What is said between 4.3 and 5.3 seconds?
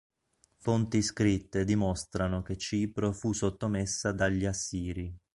Assiri.